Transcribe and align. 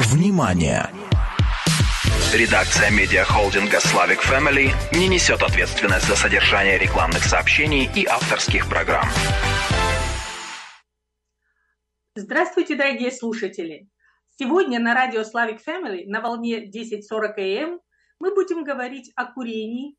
Внимание! 0.00 0.88
Редакция 2.32 2.90
медиахолдинга 2.90 3.76
Slavic 3.76 4.20
Family 4.22 4.70
не 4.96 5.08
несет 5.08 5.42
ответственность 5.42 6.08
за 6.08 6.16
содержание 6.16 6.78
рекламных 6.78 7.22
сообщений 7.22 7.86
и 7.94 8.06
авторских 8.06 8.66
программ. 8.66 9.04
Здравствуйте, 12.14 12.76
дорогие 12.76 13.12
слушатели! 13.12 13.88
Сегодня 14.38 14.80
на 14.80 14.94
радио 14.94 15.20
Slavic 15.20 15.58
Family 15.68 16.06
на 16.06 16.22
волне 16.22 16.56
1040 16.56 17.36
АМ 17.36 17.80
мы 18.20 18.34
будем 18.34 18.64
говорить 18.64 19.12
о 19.16 19.26
курении, 19.26 19.96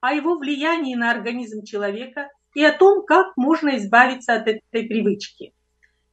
о 0.00 0.14
его 0.14 0.38
влиянии 0.38 0.94
на 0.94 1.10
организм 1.10 1.64
человека 1.64 2.30
и 2.54 2.64
о 2.64 2.72
том, 2.72 3.04
как 3.04 3.36
можно 3.36 3.76
избавиться 3.76 4.32
от 4.36 4.48
этой 4.48 4.88
привычки. 4.88 5.52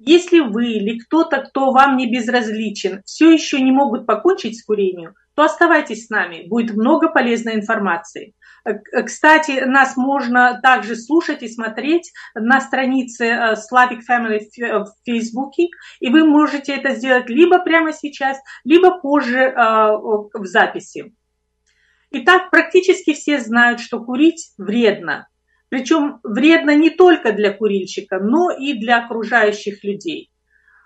Если 0.04 0.40
вы 0.40 0.74
или 0.74 0.98
кто-то, 0.98 1.38
кто 1.42 1.72
вам 1.72 1.96
не 1.96 2.12
безразличен, 2.12 3.02
все 3.06 3.32
еще 3.32 3.62
не 3.62 3.72
могут 3.72 4.08
покончить 4.08 4.60
с 4.60 4.66
курением, 4.66 5.14
то 5.36 5.44
оставайтесь 5.44 6.08
с 6.08 6.10
нами, 6.10 6.48
будет 6.48 6.76
много 6.76 7.10
полезной 7.10 7.56
информации. 7.56 8.34
Э, 8.66 8.74
кстати, 9.04 9.64
нас 9.64 9.98
можно 9.98 10.60
также 10.62 10.96
слушать 10.96 11.44
и 11.44 11.48
смотреть 11.48 12.12
на 12.34 12.62
странице 12.62 13.26
э, 13.26 13.54
Slavic 13.54 14.00
Family 14.10 14.40
в 14.58 14.94
Фейсбуке, 15.06 15.68
и 16.00 16.10
вы 16.10 16.26
можете 16.26 16.74
это 16.76 16.96
сделать 16.96 17.30
либо 17.30 17.60
прямо 17.60 17.94
сейчас, 17.94 18.38
либо 18.64 19.00
позже 19.00 19.40
э, 19.40 19.54
в 19.54 20.46
записи. 20.46 21.14
Итак, 22.12 22.50
практически 22.50 23.14
все 23.14 23.40
знают, 23.40 23.80
что 23.80 24.04
курить 24.04 24.52
вредно. 24.58 25.28
Причем 25.72 26.20
вредно 26.24 26.76
не 26.76 26.90
только 26.90 27.32
для 27.32 27.54
курильщика, 27.54 28.20
но 28.20 28.52
и 28.52 28.74
для 28.74 29.06
окружающих 29.06 29.86
людей. 29.86 30.30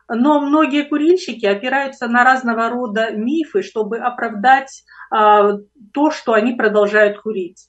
Но 0.08 0.40
многие 0.40 0.84
курильщики 0.84 1.48
опираются 1.48 2.08
на 2.08 2.24
разного 2.24 2.70
рода 2.70 3.10
мифы, 3.10 3.64
чтобы 3.64 3.98
оправдать 3.98 4.84
а, 5.10 5.54
то, 5.92 6.12
что 6.12 6.34
они 6.34 6.54
продолжают 6.54 7.20
курить. 7.20 7.68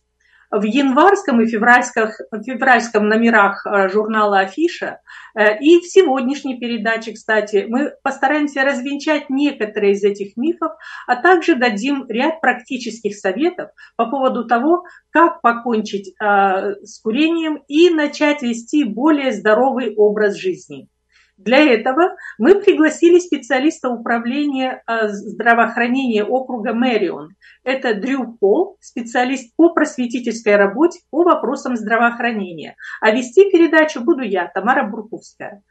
В 0.50 0.62
январском 0.62 1.40
и 1.40 1.46
февральском, 1.46 2.10
февральском 2.44 3.08
номерах 3.08 3.66
э, 3.66 3.88
журнала 3.88 4.40
«Афиша» 4.40 5.00
э, 5.34 5.58
и 5.58 5.80
в 5.80 5.86
сегодняшней 5.86 6.58
передаче, 6.58 7.12
кстати, 7.12 7.66
мы 7.68 7.92
постараемся 8.02 8.62
развенчать 8.62 9.28
некоторые 9.28 9.92
из 9.92 10.04
этих 10.04 10.36
мифов, 10.36 10.72
а 11.06 11.16
также 11.16 11.56
дадим 11.56 12.06
ряд 12.08 12.40
практических 12.40 13.16
советов 13.16 13.70
по 13.96 14.06
поводу 14.06 14.46
того, 14.46 14.84
как 15.10 15.40
покончить 15.40 16.14
э, 16.20 16.74
с 16.84 17.00
курением 17.00 17.62
и 17.66 17.90
начать 17.90 18.42
вести 18.42 18.84
более 18.84 19.32
здоровый 19.32 19.94
образ 19.96 20.36
жизни. 20.36 20.88
Для 21.36 21.58
этого 21.58 22.16
мы 22.38 22.54
пригласили 22.60 23.18
специалиста 23.18 23.90
управления 23.90 24.82
э, 24.86 25.08
здравоохранения 25.08 26.24
округа 26.24 26.72
Мэрион. 26.72 27.34
Это 27.62 27.94
Дрю 27.94 28.38
Пол, 28.40 28.78
специалист 28.80 29.54
по 29.54 29.70
просветительской 29.74 30.56
работе 30.56 31.00
по 31.10 31.24
вопросам 31.24 31.76
здравоохранения. 31.76 32.74
А 33.02 33.10
вести 33.10 33.50
передачу 33.50 34.00
буду 34.00 34.22
я, 34.22 34.46
Тамара 34.46 34.88
Бурковская. 34.88 35.62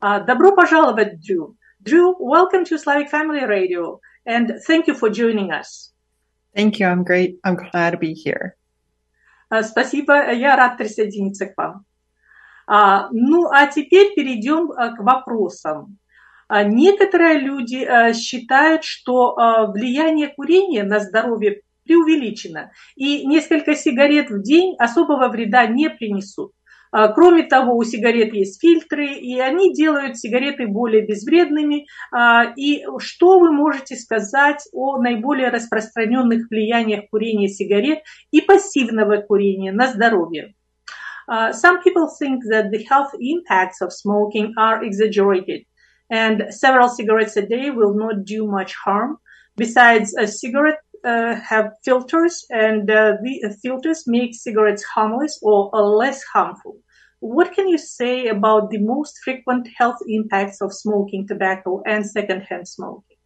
А, 0.00 0.20
добро 0.20 0.54
пожаловать, 0.56 1.20
Дрю. 1.20 1.56
Drew, 1.82 2.14
welcome 2.18 2.64
to 2.64 2.78
Slavic 2.78 3.10
Family 3.10 3.46
Radio, 3.46 4.00
and 4.26 4.52
thank 4.66 4.86
you 4.86 4.94
for 4.94 5.10
joining 5.10 5.50
us. 5.50 5.92
Thank 6.54 6.78
you. 6.78 6.86
I'm 6.86 7.04
great. 7.04 7.38
I'm 7.44 7.56
glad 7.56 7.92
to 7.92 7.98
be 7.98 8.14
here. 8.14 8.52
А, 9.50 9.62
спасибо. 9.62 10.32
Я 10.32 10.56
рад 10.56 10.78
присоединиться 10.78 11.46
к 11.46 11.56
вам. 11.58 11.84
А, 12.72 13.08
ну, 13.10 13.48
а 13.50 13.66
теперь 13.66 14.14
перейдем 14.14 14.70
а, 14.70 14.94
к 14.94 15.00
вопросам. 15.00 15.98
А, 16.46 16.62
некоторые 16.62 17.40
люди 17.40 17.84
считают, 18.14 18.84
что 18.84 19.34
влияние 19.74 20.28
курения 20.28 20.84
на 20.84 21.00
здоровье 21.00 21.62
преувеличено, 21.84 22.70
и 22.94 23.26
несколько 23.26 23.74
сигарет 23.74 24.30
в 24.30 24.42
день 24.42 24.76
особого 24.78 25.28
вреда 25.28 25.66
не 25.66 25.90
принесут. 25.90 26.52
Кроме 26.92 27.44
того, 27.44 27.76
у 27.76 27.84
сигарет 27.84 28.34
есть 28.34 28.60
фильтры, 28.60 29.14
и 29.14 29.38
они 29.38 29.72
делают 29.72 30.18
сигареты 30.18 30.66
более 30.66 31.06
безвредными. 31.06 31.86
И 32.56 32.84
что 32.98 33.38
вы 33.38 33.52
можете 33.52 33.94
сказать 33.94 34.68
о 34.72 35.00
наиболее 35.00 35.50
распространенных 35.50 36.50
влияниях 36.50 37.08
курения 37.10 37.48
сигарет 37.48 38.00
и 38.32 38.40
пассивного 38.40 39.18
курения 39.18 39.70
на 39.70 39.86
здоровье? 39.86 40.54
Uh, 41.30 41.52
some 41.52 41.80
people 41.82 42.08
think 42.18 42.42
that 42.50 42.72
the 42.72 42.82
health 42.84 43.12
impacts 43.20 43.80
of 43.80 43.92
smoking 43.92 44.52
are 44.58 44.82
exaggerated, 44.82 45.62
and 46.10 46.42
several 46.50 46.88
cigarettes 46.88 47.36
a 47.36 47.46
day 47.46 47.70
will 47.70 47.94
not 47.94 48.24
do 48.24 48.48
much 48.48 48.74
harm. 48.74 49.16
Besides, 49.56 50.12
a 50.18 50.26
cigarette 50.26 50.80
uh, 51.04 51.36
have 51.36 51.70
filters, 51.84 52.44
and 52.50 52.90
uh, 52.90 53.14
the 53.22 53.56
filters 53.62 54.04
make 54.08 54.34
cigarettes 54.34 54.82
harmless 54.82 55.38
or 55.40 55.70
uh, 55.72 55.80
less 55.80 56.22
harmful. 56.24 56.76
What 57.20 57.52
can 57.52 57.68
you 57.68 57.78
say 57.78 58.26
about 58.26 58.70
the 58.70 58.78
most 58.78 59.18
frequent 59.22 59.68
health 59.78 59.98
impacts 60.08 60.60
of 60.60 60.72
smoking 60.72 61.28
tobacco 61.28 61.82
and 61.86 62.04
secondhand 62.04 62.66
smoking? 62.66 63.18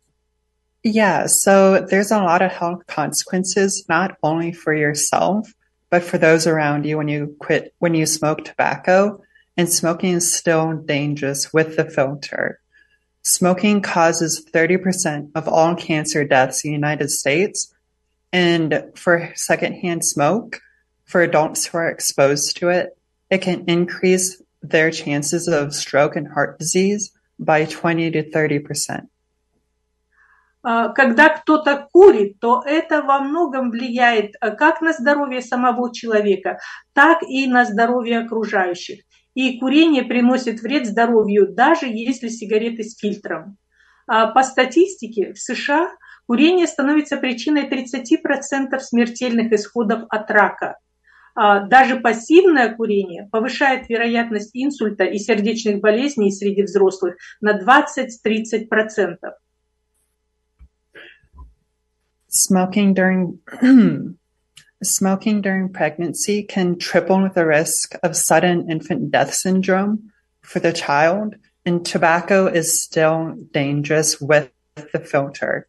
Yeah, 0.82 1.26
so 1.26 1.86
there's 1.88 2.10
a 2.10 2.18
lot 2.18 2.42
of 2.42 2.52
health 2.52 2.86
consequences, 2.86 3.86
not 3.88 4.16
only 4.22 4.52
for 4.52 4.74
yourself, 4.74 5.48
but 5.90 6.02
for 6.02 6.18
those 6.18 6.46
around 6.46 6.84
you 6.86 6.96
when 6.98 7.08
you 7.08 7.36
quit, 7.38 7.74
when 7.78 7.94
you 7.94 8.06
smoke 8.06 8.44
tobacco, 8.44 9.22
and 9.56 9.70
smoking 9.70 10.14
is 10.14 10.34
still 10.34 10.72
dangerous 10.72 11.52
with 11.52 11.76
the 11.76 11.84
filter. 11.84 12.60
Smoking 13.22 13.80
causes 13.80 14.44
30% 14.52 15.30
of 15.34 15.48
all 15.48 15.74
cancer 15.76 16.24
deaths 16.24 16.64
in 16.64 16.70
the 16.70 16.74
United 16.74 17.10
States. 17.10 17.72
And 18.32 18.90
for 18.96 19.32
secondhand 19.34 20.04
smoke, 20.04 20.60
for 21.04 21.22
adults 21.22 21.66
who 21.66 21.78
are 21.78 21.88
exposed 21.88 22.56
to 22.58 22.68
it, 22.68 22.98
it 23.30 23.38
can 23.38 23.64
increase 23.66 24.42
their 24.62 24.90
chances 24.90 25.48
of 25.48 25.74
stroke 25.74 26.16
and 26.16 26.28
heart 26.28 26.58
disease 26.58 27.12
by 27.38 27.64
20 27.64 28.10
to 28.10 28.30
30%. 28.30 29.08
А, 30.66 30.88
когда 30.88 31.28
кто-то 31.28 31.88
курит, 31.92 32.40
то 32.40 32.62
это 32.64 33.02
во 33.02 33.20
многом 33.20 33.70
влияет 33.70 34.34
а, 34.40 34.50
как 34.50 34.80
на 34.80 34.94
здоровье 34.94 35.42
самого 35.42 35.92
человека, 35.92 36.58
так 36.94 37.22
и 37.22 37.46
на 37.46 37.66
здоровье 37.66 38.20
окружающих. 38.20 39.00
И 39.34 39.58
курение 39.58 40.04
приносит 40.04 40.60
вред 40.60 40.86
здоровью, 40.86 41.52
даже 41.52 41.86
если 41.86 42.28
сигареты 42.28 42.82
с 42.82 42.98
фильтром. 42.98 43.58
А, 44.06 44.28
по 44.28 44.42
статистике 44.42 45.34
в 45.34 45.38
США 45.38 45.90
курение 46.26 46.66
становится 46.66 47.18
причиной 47.18 47.68
30% 47.68 48.78
смертельных 48.78 49.52
исходов 49.52 50.04
от 50.08 50.30
рака. 50.30 50.78
Даже 51.36 51.96
пассивное 51.98 52.72
курение 52.76 53.28
повышает 53.32 53.88
вероятность 53.88 54.52
инсульта 54.54 55.02
и 55.02 55.18
сердечных 55.18 55.80
болезней 55.80 56.30
среди 56.30 56.62
взрослых 56.62 57.16
на 57.40 57.60
20-30%. 57.60 59.16
Smoking 62.34 62.94
during 62.94 63.38
smoking 64.82 65.40
during 65.40 65.72
pregnancy 65.72 66.42
can 66.42 66.76
triple 66.80 67.30
the 67.32 67.46
risk 67.46 67.94
of 68.02 68.16
sudden 68.16 68.68
infant 68.68 69.12
death 69.12 69.32
syndrome 69.32 70.10
for 70.42 70.58
the 70.58 70.72
child, 70.72 71.36
and 71.64 71.86
tobacco 71.86 72.48
is 72.48 72.82
still 72.82 73.36
dangerous 73.52 74.20
with 74.20 74.50
the 74.92 74.98
filter. 74.98 75.68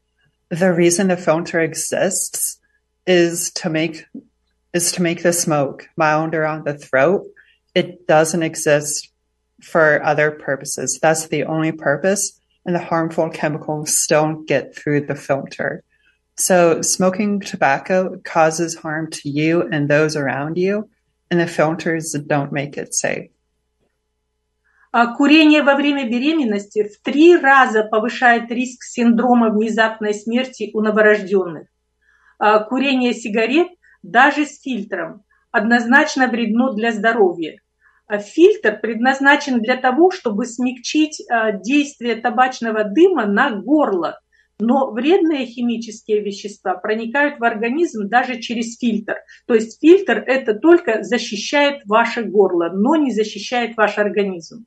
The 0.50 0.74
reason 0.74 1.08
the 1.08 1.18
filter 1.18 1.60
exists 1.60 2.60
is 3.06 3.52
to 3.52 3.70
make 3.70 4.04
is 4.74 4.92
to 4.94 5.04
make 5.04 5.22
the 5.22 5.34
smoke 5.34 5.88
milder 5.96 6.48
on 6.48 6.64
the 6.64 6.76
throat. 6.76 7.28
It 7.76 8.08
doesn't 8.08 8.42
exist 8.42 9.10
for 9.62 10.04
other 10.04 10.32
purposes. 10.32 10.98
That's 11.00 11.28
the 11.28 11.44
only 11.44 11.72
purpose, 11.72 12.40
and 12.66 12.74
the 12.74 12.80
harmful 12.80 13.30
chemicals 13.30 13.96
still 13.96 14.42
get 14.48 14.76
through 14.76 15.06
the 15.06 15.16
filter. 15.16 15.84
So 16.38 16.82
smoking 16.82 17.40
tobacco 17.40 18.20
causes 18.24 18.76
harm 18.76 19.10
to 19.12 19.30
you 19.30 19.62
and 19.72 19.90
those 19.90 20.18
around 20.18 20.58
you, 20.58 20.90
and 21.32 21.40
the 21.40 21.48
filters 21.48 22.12
don't 22.14 22.52
make 22.52 22.78
it 22.78 22.94
safe. 22.94 23.32
Курение 25.18 25.62
во 25.62 25.76
время 25.76 26.10
беременности 26.10 26.84
в 26.84 27.02
три 27.02 27.36
раза 27.36 27.84
повышает 27.84 28.50
риск 28.50 28.84
синдрома 28.84 29.50
внезапной 29.50 30.14
смерти 30.14 30.72
у 30.74 30.82
новорожденных. 30.82 31.68
Курение 32.70 33.14
сигарет 33.14 33.68
даже 34.04 34.46
с 34.46 34.62
фильтром 34.62 35.24
однозначно 35.52 36.28
вредно 36.28 36.74
для 36.74 36.92
здоровья. 36.94 37.58
Фильтр 38.10 38.80
предназначен 38.80 39.62
для 39.62 39.78
того, 39.78 40.12
чтобы 40.12 40.46
смягчить 40.46 41.22
действие 41.66 42.16
табачного 42.16 42.84
дыма 42.84 43.26
на 43.26 43.50
горло, 43.50 44.20
но 44.60 44.92
вредные 44.92 45.46
химические 45.46 46.22
вещества 46.22 46.76
проникают 46.76 47.40
в 47.40 47.44
организм 47.44 48.08
даже 48.08 48.40
через 48.40 48.78
фильтр. 48.78 49.16
То 49.48 49.54
есть 49.54 49.80
фильтр 49.82 50.24
это 50.26 50.54
только 50.54 51.04
защищает 51.04 51.82
ваше 51.86 52.24
горло, 52.24 52.70
но 52.74 52.96
не 52.96 53.12
защищает 53.12 53.76
ваш 53.76 53.98
организм. 53.98 54.66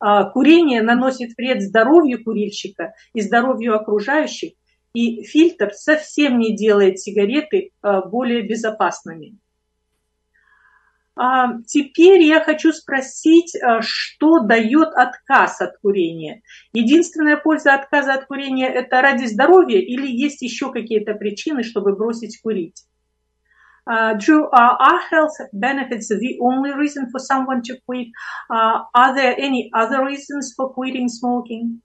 А, 0.00 0.24
курение 0.24 0.82
наносит 0.82 1.36
вред 1.36 1.62
здоровью 1.62 2.22
курильщика 2.22 2.94
и 3.12 3.20
здоровью 3.20 3.74
окружающих, 3.74 4.52
и 4.92 5.22
фильтр 5.24 5.72
совсем 5.72 6.38
не 6.38 6.54
делает 6.54 7.00
сигареты 7.00 7.70
а, 7.82 8.02
более 8.02 8.42
безопасными. 8.42 9.38
А 11.16 11.60
теперь 11.66 12.22
я 12.22 12.42
хочу 12.42 12.72
спросить, 12.72 13.54
что 13.80 14.40
дает 14.40 14.88
отказ 14.94 15.60
от 15.60 15.78
курения? 15.78 16.42
Единственная 16.72 17.36
польза 17.36 17.74
отказа 17.74 18.14
от 18.14 18.26
курения– 18.26 18.68
это 18.74 19.00
ради 19.00 19.26
здоровья 19.26 19.78
или 19.78 20.08
есть 20.08 20.42
еще 20.42 20.72
какие-то 20.72 21.14
причины, 21.14 21.62
чтобы 21.62 21.94
бросить 21.94 22.40
курить? 22.42 22.84
Uh, 23.86 24.14
Drew, 24.14 24.48
uh, 24.50 24.76
are 24.80 25.00
health 25.10 25.36
benefits 25.52 26.08
the 26.08 26.38
only 26.40 26.72
reason 26.72 27.10
for 27.10 27.18
someone 27.20 27.60
to 27.62 27.76
quit? 27.86 28.08
Uh, 28.48 28.80
are 28.94 29.14
there 29.14 29.34
any 29.38 29.70
other 29.74 30.04
reasons 30.04 30.54
for 30.56 30.70
quitting 30.70 31.08
smoking? 31.08 31.82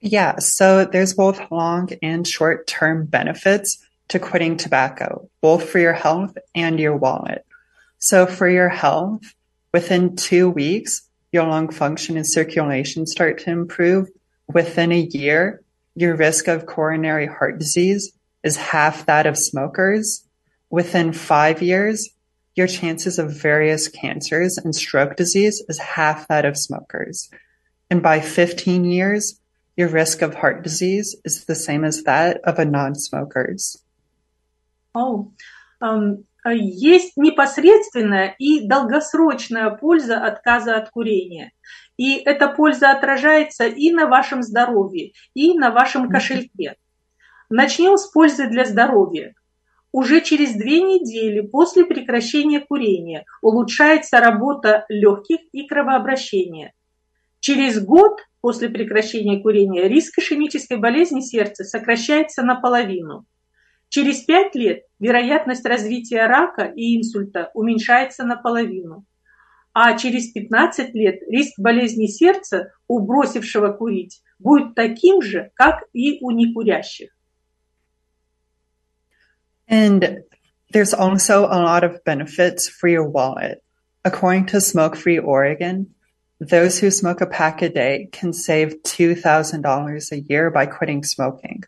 Yeah, 0.00 0.38
so 0.38 0.86
there's 0.86 1.12
both 1.12 1.40
long 1.50 1.90
and 2.02 2.26
short 2.26 2.66
term 2.66 3.04
benefits 3.04 3.84
to 4.08 4.18
quitting 4.18 4.56
tobacco, 4.56 5.28
both 5.42 5.68
for 5.68 5.78
your 5.78 5.92
health 5.92 6.36
and 6.54 6.80
your 6.80 6.96
wallet. 6.96 7.44
So 7.98 8.26
for 8.26 8.48
your 8.48 8.68
health, 8.68 9.22
within 9.72 10.16
two 10.16 10.50
weeks, 10.50 11.02
your 11.32 11.46
lung 11.46 11.70
function 11.70 12.16
and 12.16 12.26
circulation 12.26 13.06
start 13.06 13.38
to 13.40 13.50
improve. 13.50 14.08
Within 14.52 14.92
a 14.92 15.00
year, 15.00 15.62
your 15.94 16.14
risk 16.16 16.48
of 16.48 16.66
coronary 16.66 17.26
heart 17.26 17.58
disease 17.58 18.12
is 18.42 18.56
half 18.56 19.06
that 19.06 19.26
of 19.26 19.36
smokers 19.36 20.26
Within 20.70 21.12
five 21.12 21.62
years, 21.62 22.10
your 22.56 22.66
chances 22.66 23.18
of 23.18 23.32
various 23.32 23.88
cancers 23.88 24.58
and 24.58 24.74
stroke 24.74 25.16
disease 25.16 25.62
is 25.68 25.78
half 25.78 26.26
that 26.28 26.44
of 26.44 26.56
smokers. 26.56 27.30
And 27.88 28.02
by 28.02 28.20
15 28.20 28.84
years, 28.84 29.40
your 29.76 29.88
risk 29.88 30.22
of 30.22 30.34
heart 30.34 30.64
disease 30.64 31.14
is 31.24 31.44
the 31.44 31.54
same 31.54 31.84
as 31.84 32.02
that 32.04 32.40
of 32.44 32.58
a 32.58 32.64
non-smokers. 32.64 33.82
Oh, 34.94 35.32
um, 35.80 36.24
есть 36.52 37.16
непосредственная 37.16 38.34
и 38.38 38.66
долгосрочная 38.66 39.70
польза 39.70 40.18
отказа 40.18 40.76
от 40.76 40.90
курения. 40.90 41.52
И 41.96 42.16
эта 42.16 42.48
польза 42.48 42.90
отражается 42.90 43.66
и 43.66 43.90
на 43.90 44.06
вашем 44.06 44.42
здоровье, 44.42 45.12
и 45.34 45.58
на 45.58 45.70
вашем 45.70 46.08
кошельке. 46.10 46.76
Начнем 47.48 47.96
с 47.96 48.06
пользы 48.08 48.48
для 48.48 48.64
здоровья. 48.64 49.34
Уже 49.92 50.20
через 50.20 50.52
две 50.54 50.82
недели 50.82 51.40
после 51.40 51.84
прекращения 51.84 52.60
курения 52.60 53.24
улучшается 53.40 54.20
работа 54.20 54.84
легких 54.88 55.38
и 55.52 55.66
кровообращения. 55.66 56.72
Через 57.40 57.82
год 57.82 58.18
после 58.40 58.68
прекращения 58.68 59.40
курения 59.40 59.88
риск 59.88 60.18
ишемической 60.18 60.76
болезни 60.76 61.20
сердца 61.20 61.64
сокращается 61.64 62.42
наполовину. 62.42 63.24
Через 63.96 64.24
пять 64.24 64.54
лет 64.54 64.82
вероятность 64.98 65.64
развития 65.64 66.26
рака 66.26 66.64
и 66.64 66.98
инсульта 66.98 67.50
уменьшается 67.54 68.24
наполовину. 68.24 69.06
А 69.72 69.96
через 69.96 70.32
15 70.32 70.92
лет 70.92 71.22
риск 71.30 71.58
болезни 71.58 72.06
сердца 72.06 72.72
у 72.88 73.00
бросившего 73.00 73.72
курить 73.72 74.20
будет 74.38 74.74
таким 74.74 75.22
же, 75.22 75.50
как 75.54 75.84
и 75.94 76.18
у 76.20 76.30
некурящих. 76.30 77.08
And 79.66 80.24
there's 80.74 80.92
also 80.92 81.46
a 81.46 81.58
lot 81.64 81.82
of 81.82 82.04
benefits 82.04 82.68
for 82.68 82.90
your 82.90 83.08
wallet. 83.08 83.62
According 84.04 84.44
to 84.48 84.60
Smoke 84.60 84.94
Free 84.94 85.18
Oregon, 85.18 85.94
those 86.38 86.78
who 86.78 86.90
smoke 86.90 87.22
a 87.22 87.26
pack 87.26 87.62
a 87.62 87.70
day 87.70 88.10
can 88.12 88.34
save 88.34 88.82
$2,000 88.82 90.12
a 90.12 90.20
year 90.20 90.50
by 90.50 90.66
quitting 90.66 91.02
smoking. 91.02 91.62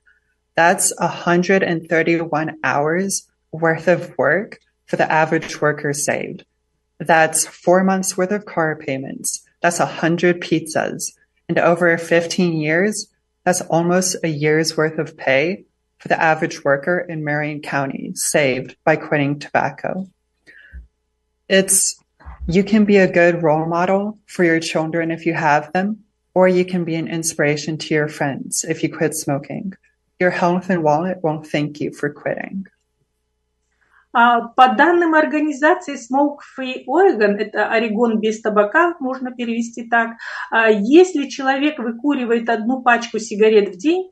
That's 0.59 0.93
131 0.99 2.57
hours 2.65 3.29
worth 3.53 3.87
of 3.87 4.19
work 4.19 4.59
for 4.87 4.97
the 4.97 5.09
average 5.09 5.61
worker 5.61 5.93
saved. 5.93 6.45
That's 6.99 7.47
four 7.47 7.85
months 7.85 8.17
worth 8.17 8.33
of 8.33 8.45
car 8.45 8.75
payments. 8.75 9.47
That's 9.61 9.79
a 9.79 9.87
hundred 9.87 10.41
pizzas. 10.41 11.13
And 11.49 11.61
over 11.61 11.97
15 11.97 12.55
years, 12.55 13.07
that's 13.45 13.61
almost 13.61 14.17
a 14.25 14.29
year's 14.29 14.77
worth 14.77 14.99
of 14.99 15.17
pay 15.17 15.65
for 15.99 16.09
the 16.09 16.21
average 16.21 16.65
worker 16.65 16.99
in 16.99 17.23
Marion 17.23 17.63
County 17.63 18.11
saved 18.17 18.75
by 18.83 18.97
quitting 18.97 19.39
tobacco. 19.39 20.09
It's, 21.49 22.03
you 22.49 22.65
can 22.65 22.85
be 22.85 22.97
a 22.97 23.13
good 23.13 23.45
role 23.45 23.67
model 23.67 24.19
for 24.27 24.43
your 24.43 24.59
children 24.59 25.13
if 25.13 25.25
you 25.25 25.35
have 25.35 25.73
them, 25.73 26.01
or 26.35 26.49
you 26.49 26.65
can 26.65 26.83
be 26.83 26.97
an 26.97 27.07
inspiration 27.07 27.79
to 27.79 27.95
your 27.95 28.09
friends 28.09 28.65
if 28.69 28.83
you 28.83 28.93
quit 28.93 29.15
smoking. 29.15 29.75
Your 30.21 30.31
health 30.31 30.69
and 30.69 30.83
wallet 30.83 31.19
won't 31.23 31.47
thank 31.47 31.81
you 31.81 31.93
for 31.93 32.11
quitting. 32.13 32.67
По 34.13 34.75
данным 34.77 35.15
организации 35.15 35.95
Smoke 35.95 36.39
Free 36.59 36.85
Oregon, 36.89 37.37
это 37.37 37.69
Орегон 37.71 38.19
без 38.19 38.41
табака, 38.41 38.97
можно 39.01 39.31
перевести 39.31 39.89
так, 39.89 40.17
если 40.81 41.29
человек 41.29 41.79
выкуривает 41.79 42.49
одну 42.49 42.83
пачку 42.83 43.19
сигарет 43.19 43.69
в 43.69 43.79
день, 43.79 44.11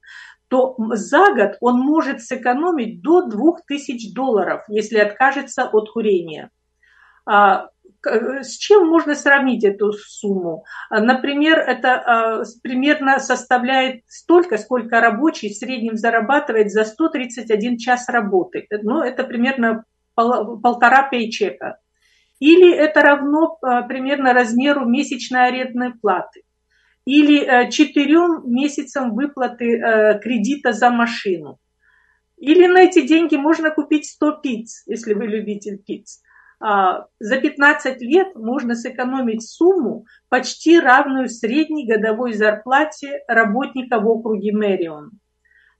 то 0.48 0.76
за 0.92 1.34
год 1.34 1.56
он 1.60 1.80
может 1.80 2.22
сэкономить 2.22 3.02
до 3.02 3.22
2000 3.26 4.14
долларов, 4.14 4.62
если 4.68 4.98
откажется 4.98 5.64
от 5.64 5.90
курения. 5.90 6.50
С 8.06 8.56
чем 8.56 8.88
можно 8.88 9.14
сравнить 9.14 9.64
эту 9.64 9.92
сумму? 9.92 10.64
Например, 10.90 11.58
это 11.58 11.94
а, 11.94 12.42
примерно 12.62 13.18
составляет 13.18 14.02
столько, 14.06 14.58
сколько 14.58 15.00
рабочий 15.00 15.50
в 15.50 15.56
среднем 15.56 15.96
зарабатывает 15.96 16.70
за 16.70 16.84
131 16.84 17.78
час 17.78 18.08
работы. 18.08 18.66
Ну, 18.82 19.02
это 19.02 19.24
примерно 19.24 19.84
полтора 20.14 21.08
пейчека. 21.08 21.78
Или 22.38 22.72
это 22.72 23.02
равно 23.02 23.58
а, 23.62 23.82
примерно 23.82 24.32
размеру 24.32 24.86
месячной 24.86 25.48
арендной 25.48 25.94
платы 25.94 26.42
или 27.06 27.40
э, 27.40 27.70
четырем 27.70 28.42
месяцам 28.52 29.14
выплаты 29.14 29.78
э, 29.78 30.18
кредита 30.18 30.72
за 30.72 30.90
машину. 30.90 31.58
Или 32.36 32.66
на 32.66 32.82
эти 32.82 33.06
деньги 33.06 33.36
можно 33.36 33.70
купить 33.70 34.06
100 34.06 34.32
пиц, 34.42 34.82
если 34.86 35.14
вы 35.14 35.26
любитель 35.26 35.78
пиц. 35.78 36.20
А, 36.58 37.06
за 37.18 37.38
15 37.38 38.00
лет 38.00 38.34
можно 38.34 38.74
сэкономить 38.74 39.46
сумму, 39.46 40.06
почти 40.28 40.80
равную 40.80 41.28
средней 41.28 41.86
годовой 41.86 42.32
зарплате 42.32 43.20
работника 43.28 44.00
в 44.00 44.08
округе 44.08 44.52
Мэрион. 44.52 45.10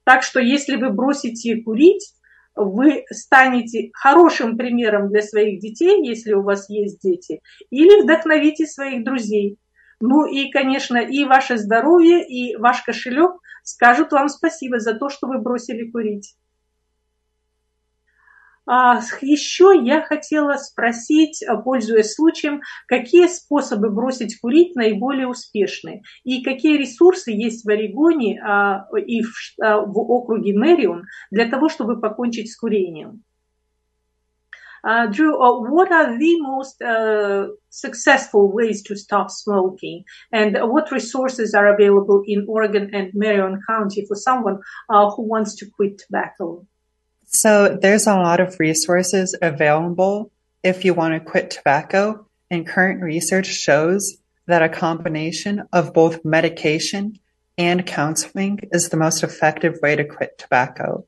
Так 0.04 0.22
что 0.22 0.38
если 0.38 0.76
вы 0.76 0.90
бросите 0.90 1.62
курить, 1.62 2.12
вы 2.54 3.04
станете 3.10 3.90
хорошим 3.92 4.56
примером 4.56 5.08
для 5.08 5.22
своих 5.22 5.60
детей, 5.60 6.06
если 6.06 6.32
у 6.32 6.42
вас 6.42 6.68
есть 6.70 7.00
дети, 7.02 7.40
или 7.70 8.02
вдохновите 8.02 8.66
своих 8.66 9.04
друзей. 9.04 9.58
Ну 10.00 10.26
и, 10.26 10.50
конечно, 10.50 10.98
и 10.98 11.24
ваше 11.24 11.56
здоровье, 11.56 12.26
и 12.26 12.56
ваш 12.56 12.82
кошелек 12.82 13.32
скажут 13.62 14.12
вам 14.12 14.28
спасибо 14.28 14.78
за 14.78 14.94
то, 14.94 15.08
что 15.08 15.26
вы 15.26 15.38
бросили 15.38 15.90
курить. 15.90 16.36
А 18.68 19.00
еще 19.20 19.72
я 19.80 20.02
хотела 20.02 20.56
спросить, 20.56 21.44
пользуясь 21.64 22.14
случаем, 22.14 22.62
какие 22.88 23.28
способы 23.28 23.90
бросить 23.90 24.40
курить 24.40 24.74
наиболее 24.74 25.28
успешны 25.28 26.02
и 26.24 26.42
какие 26.42 26.76
ресурсы 26.76 27.30
есть 27.30 27.64
в 27.64 27.68
Орегоне 27.68 28.42
а, 28.42 28.86
и 28.98 29.22
а, 29.62 29.82
в 29.82 29.96
округе 29.96 30.52
Мэрион 30.58 31.04
для 31.30 31.48
того, 31.48 31.68
чтобы 31.68 32.00
покончить 32.00 32.50
с 32.50 32.56
курением. 32.56 33.22
Uh, 34.84 35.08
Drew, 35.08 35.34
uh, 35.34 35.58
what 35.68 35.90
are 35.90 36.16
the 36.16 36.40
most 36.42 36.80
uh, 36.80 37.48
successful 37.70 38.52
ways 38.52 38.84
to 38.84 38.94
stop 38.94 39.32
smoking, 39.32 40.04
and 40.30 40.56
what 40.70 40.92
resources 40.92 41.54
are 41.54 41.74
available 41.74 42.22
in 42.24 42.46
Oregon 42.46 42.94
and 42.94 43.10
Marion 43.12 43.60
County 43.68 44.04
for 44.06 44.14
someone 44.14 44.60
uh, 44.88 45.10
who 45.10 45.22
wants 45.22 45.56
to 45.56 45.66
quit 45.76 45.98
tobacco? 45.98 46.64
So 47.26 47.76
there's 47.80 48.06
a 48.06 48.14
lot 48.14 48.40
of 48.40 48.58
resources 48.58 49.36
available 49.40 50.30
if 50.62 50.84
you 50.84 50.94
want 50.94 51.14
to 51.14 51.20
quit 51.20 51.50
tobacco, 51.50 52.26
and 52.50 52.66
current 52.66 53.02
research 53.02 53.46
shows 53.46 54.16
that 54.46 54.62
a 54.62 54.68
combination 54.68 55.64
of 55.72 55.92
both 55.92 56.24
medication 56.24 57.18
and 57.58 57.86
counseling 57.86 58.60
is 58.72 58.88
the 58.88 58.96
most 58.96 59.22
effective 59.22 59.78
way 59.82 59.96
to 59.96 60.04
quit 60.04 60.38
tobacco. 60.38 61.04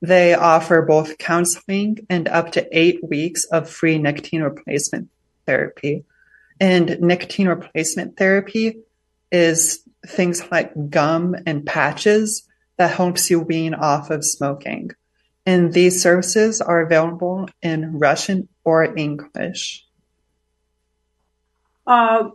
They 0.00 0.34
offer 0.34 0.82
both 0.82 1.18
counseling 1.18 2.06
and 2.10 2.28
up 2.28 2.50
to 2.52 2.66
eight 2.76 2.98
weeks 3.08 3.44
of 3.44 3.70
free 3.70 3.98
nicotine 3.98 4.42
replacement 4.42 5.08
therapy. 5.46 6.04
And 6.60 7.00
nicotine 7.00 7.48
replacement 7.48 8.16
therapy 8.16 8.80
is 9.30 9.82
things 10.06 10.50
like 10.50 10.90
gum 10.90 11.36
and 11.46 11.64
patches 11.64 12.48
that 12.76 12.96
helps 12.96 13.30
you 13.30 13.40
wean 13.40 13.74
off 13.74 14.10
of 14.10 14.24
smoking. 14.24 14.90
And 15.46 15.72
these 15.72 16.02
services 16.02 16.60
are 16.60 16.80
available 16.80 17.48
in 17.62 17.98
Russian 17.98 18.48
or 18.64 18.96
English. 18.96 19.86
А, 21.86 22.30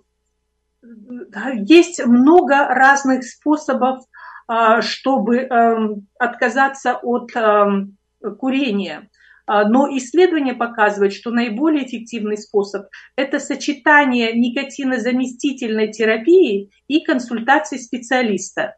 Есть 1.66 2.06
много 2.06 2.68
разных 2.68 3.24
способов, 3.24 4.00
а, 4.48 4.82
чтобы 4.82 5.40
эм, 5.40 6.08
отказаться 6.18 6.96
от 6.96 7.36
эм, 7.36 7.98
курения. 8.40 9.10
А, 9.46 9.68
Но 9.68 9.88
исследования 9.98 10.54
показывают, 10.54 11.14
что 11.14 11.32
наиболее 11.32 11.86
эффективный 11.86 12.38
способ– 12.38 12.88
это 13.16 13.40
сочетание 13.40 14.34
никотинозаместительной 14.34 15.92
терапии 15.92 16.70
и 16.88 17.04
консультации 17.04 17.78
специалиста. 17.78 18.76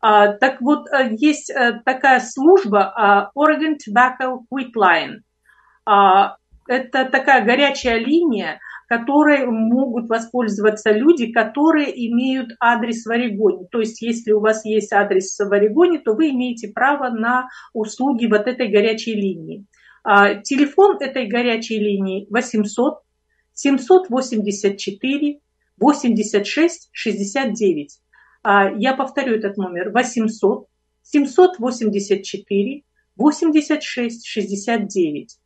А, 0.00 0.32
Так 0.32 0.60
вот, 0.60 0.86
э, 0.92 1.14
есть 1.16 1.50
э, 1.50 1.80
такая 1.84 2.20
служба 2.20 3.30
Oregon 3.36 3.76
Tobacco 3.76 4.40
Quitline. 4.52 5.20
А, 5.86 6.36
Это 6.66 7.04
такая 7.04 7.44
горячая 7.44 7.98
линия, 7.98 8.58
которой 8.88 9.46
могут 9.46 10.08
воспользоваться 10.08 10.90
люди, 10.90 11.32
которые 11.32 11.90
имеют 12.08 12.50
адрес 12.60 13.04
в 13.04 13.10
Орегоне. 13.10 13.66
То 13.70 13.80
есть, 13.80 14.02
если 14.02 14.32
у 14.32 14.40
вас 14.40 14.64
есть 14.64 14.92
адрес 14.92 15.38
в 15.38 15.52
Орегоне, 15.52 15.98
то 15.98 16.14
вы 16.14 16.30
имеете 16.30 16.68
право 16.68 17.10
на 17.10 17.48
услуги 17.72 18.26
вот 18.26 18.46
этой 18.46 18.68
горячей 18.68 19.14
линии. 19.14 19.64
А, 20.02 20.34
Телефон 20.34 20.98
этой 21.00 21.26
горячей 21.26 21.78
линии 21.78 22.26
800 22.30 23.00
784 23.54 25.40
86 25.78 26.88
69. 26.92 27.98
А, 28.42 28.70
Я 28.70 28.94
повторю 28.94 29.36
этот 29.36 29.56
номер 29.56 29.90
800 29.90 30.66
784 31.02 32.82
86 33.16 34.26
69. 34.26 35.38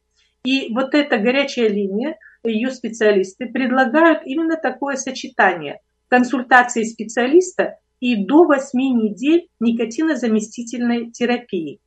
И 0.45 0.73
вот 0.73 0.95
эта 0.95 1.19
горячая 1.19 1.69
линия, 1.69 2.17
ее 2.45 2.71
специалисты 2.71 3.47
предлагают 3.47 4.23
именно 4.25 4.57
такое 4.57 4.97
сочетание 4.97 5.81
консультации 6.09 6.85
специалиста 6.85 7.79
и 8.01 8.25
до 8.25 8.45
8 8.45 8.79
недель 8.79 9.49
никотинозаместительной 9.61 11.11
терапии. 11.11 11.81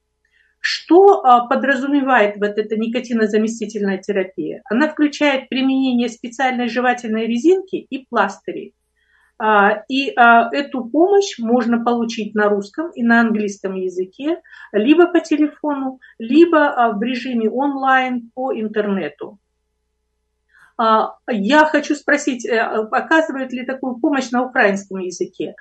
Что 0.59 1.23
а, 1.23 1.47
подразумевает 1.47 2.37
вот 2.37 2.57
эта 2.57 2.77
никотинозаместительная 2.77 3.97
терапия? 3.97 4.61
Она 4.69 4.89
включает 4.89 5.49
применение 5.49 6.07
специальной 6.07 6.67
жевательной 6.67 7.25
резинки 7.25 7.77
и 7.77 8.05
пластырей. 8.05 8.75
А, 9.43 9.83
И 9.87 10.13
а, 10.15 10.49
эту 10.53 10.85
помощь 10.85 11.39
можно 11.39 11.83
получить 11.83 12.35
на 12.35 12.47
русском 12.47 12.91
и 12.91 13.01
на 13.01 13.21
английском 13.21 13.73
языке, 13.73 14.39
либо 14.71 15.07
по 15.07 15.19
телефону, 15.19 15.99
либо 16.19 16.67
а, 16.67 16.91
в 16.91 17.01
режиме 17.01 17.49
онлайн 17.49 18.29
по 18.35 18.53
интернету. 18.53 19.39
Я 21.27 21.65
хочу 21.65 21.93
спросить, 21.93 22.43
э, 22.43 22.59
оказывает 22.59 23.53
ли 23.53 23.63
такую 23.65 23.99
помощь 23.99 24.31
на 24.31 24.43
украинском 24.43 24.97
языке? 24.97 25.53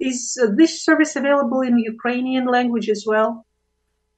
Is 0.00 0.36
this 0.58 0.82
service 0.84 1.14
available 1.14 1.62
in 1.62 1.78
Ukrainian 1.78 2.46
language 2.46 2.88
as 2.88 3.04
well? 3.06 3.44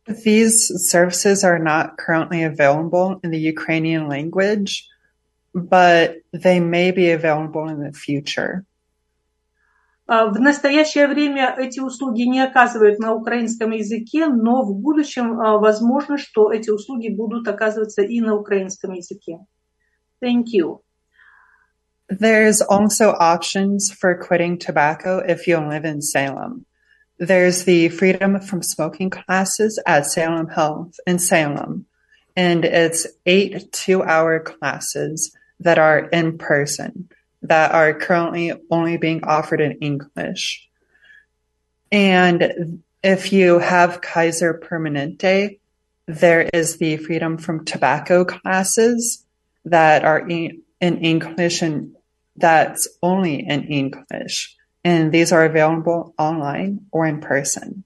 These 0.07 0.73
services 0.89 1.45
are 1.45 1.59
not 1.59 1.99
currently 1.99 2.43
available 2.43 3.21
in 3.23 3.31
the 3.31 3.39
Ukrainian 3.39 4.09
language, 4.09 4.89
but 5.55 6.17
they 6.33 6.61
may 6.61 6.91
be 6.91 7.11
available 7.11 7.69
in 7.69 7.81
the 7.81 7.93
future. 7.93 8.65
В 10.07 10.41
настоящее 10.41 11.07
время 11.07 11.55
эти 11.59 11.81
услуги 11.81 12.23
не 12.23 12.41
оказывают 12.41 12.99
на 12.99 13.13
украинском 13.13 13.73
языке, 13.73 14.27
но 14.27 14.63
в 14.63 14.75
будущем 14.75 15.37
возможно, 15.37 16.17
что 16.17 16.51
эти 16.51 16.71
услуги 16.71 17.11
будут 17.11 17.47
оказываться 17.47 18.01
и 18.01 18.23
на 18.23 18.35
украинском 18.35 18.95
языке. 18.95 19.41
Thank 20.23 20.47
you. 20.55 20.81
There's 22.09 22.63
also 22.63 23.15
options 23.21 23.91
for 23.93 24.15
quitting 24.17 24.57
tobacco 24.59 25.19
if 25.19 25.47
you 25.47 25.59
live 25.59 25.85
in 25.85 26.01
Salem. 26.01 26.65
There's 27.19 27.65
the 27.65 27.91
freedom 27.91 28.41
from 28.41 28.63
smoking 28.63 29.11
classes 29.11 29.79
at 29.87 30.07
Salem 30.07 30.49
Health 30.49 30.95
in 31.07 31.19
Salem, 31.19 31.85
and 32.35 32.65
it's 32.65 33.07
eight 33.27 33.71
two 33.73 34.03
hour 34.03 34.41
classes 34.41 35.37
that 35.61 35.79
are 35.79 35.99
in 35.99 36.39
person 36.39 37.09
that 37.43 37.73
are 37.73 37.95
currently 37.95 38.53
only 38.71 38.97
being 38.97 39.25
offered 39.25 39.61
in 39.61 39.73
English. 39.79 40.69
And 41.91 42.83
if 43.03 43.33
you 43.33 43.59
have 43.59 44.01
Kaiser 44.01 44.55
Permanente, 44.55 45.59
there 46.07 46.43
is 46.53 46.79
the 46.79 46.97
freedom 46.97 47.39
from 47.39 47.65
tobacco 47.65 48.25
classes 48.25 49.25
that 49.65 50.05
are 50.05 50.27
in, 50.29 50.63
English 50.81 51.63
and 51.63 51.97
that's 52.37 52.89
only 53.03 53.47
in 53.47 53.65
English. 53.65 54.57
And 54.85 55.13
these 55.13 55.33
are 55.33 55.45
available 55.45 56.15
online 56.19 56.87
or 56.93 57.07
in 57.07 57.21
person. 57.21 57.85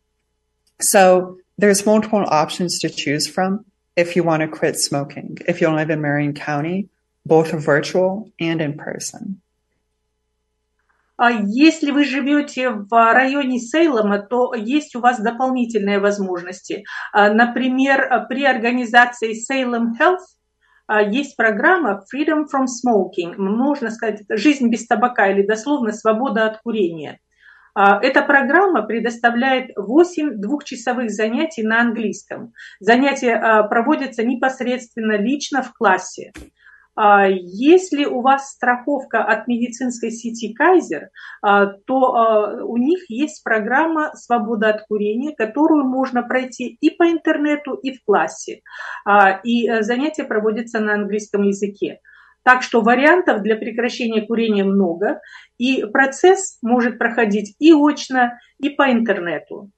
So 0.81 1.38
there's 1.59 1.87
multiple 1.87 2.25
options 2.26 2.79
to 2.81 2.91
choose 2.91 3.26
from 3.26 3.64
if 3.97 4.14
you 4.14 4.23
want 4.23 4.43
to 4.43 4.49
quit 4.49 4.79
smoking. 4.79 5.38
If 5.49 5.61
you 5.61 5.71
live 5.71 5.91
in 5.91 6.00
Marion 6.00 6.35
County, 6.35 6.88
both 7.25 7.52
virtual 7.52 8.31
and 8.41 8.61
in 8.61 8.76
person. 8.76 9.43
А 11.17 11.31
Если 11.31 11.93
вы 11.93 12.05
живете 12.05 12.71
в 12.71 12.88
районе 12.91 13.61
Сейлома, 13.61 14.19
то 14.19 14.55
есть 14.55 14.97
у 14.97 15.00
вас 15.00 15.21
дополнительные 15.21 16.00
возможности. 16.00 16.85
А, 17.12 17.33
Например, 17.33 18.26
при 18.29 18.45
организации 18.45 19.35
Salem 19.35 19.91
Health 20.00 20.25
а, 20.88 21.02
есть 21.02 21.37
программа 21.37 22.02
Freedom 22.12 22.45
from 22.52 22.64
Smoking. 22.64 23.37
Можно 23.37 23.91
сказать, 23.91 24.23
жизнь 24.31 24.69
без 24.69 24.87
табака 24.87 25.29
или 25.29 25.47
дословно 25.47 25.93
свобода 25.93 26.47
от 26.47 26.59
курения. 26.59 27.21
Эта 27.75 28.21
программа 28.21 28.83
предоставляет 28.83 29.71
8 29.76 30.38
двухчасовых 30.38 31.09
занятий 31.09 31.62
на 31.62 31.81
английском. 31.81 32.52
Занятия 32.81 33.67
проводятся 33.71 34.25
непосредственно 34.25 35.17
лично 35.17 35.62
в 35.62 35.73
классе. 35.73 36.33
А, 36.94 37.26
Если 37.28 38.04
у 38.04 38.20
вас 38.20 38.50
страховка 38.50 39.25
от 39.25 39.49
медицинской 39.49 40.11
сети 40.11 40.52
Кайзер, 40.52 41.08
а, 41.40 41.66
то 41.66 42.14
а, 42.14 42.64
у 42.64 42.76
них 42.76 43.04
есть 43.08 43.42
программа 43.42 44.14
«Свобода 44.14 44.68
от 44.70 44.87
курения», 44.87 45.34
которую 45.37 45.87
можно 45.87 46.22
пройти 46.22 46.76
и 46.80 46.90
по 46.90 47.11
интернету, 47.11 47.75
и 47.75 47.92
в 47.92 48.04
классе. 48.04 48.61
И 49.44 49.68
э, 49.68 49.82
занятия 49.82 50.25
проводятся 50.25 50.80
на 50.80 50.94
английском 50.94 51.42
языке. 51.42 51.99
Так 52.44 52.62
что 52.62 52.80
вариантов 52.80 53.42
для 53.42 53.56
прекращения 53.56 54.22
курения 54.22 54.64
много, 54.64 55.20
и 55.58 55.84
процесс 55.84 56.58
может 56.62 56.99
проходить 56.99 57.54
и 57.58 57.72
очно, 57.72 58.38
и 58.58 58.70
по 58.70 58.90
интернету. 58.90 59.70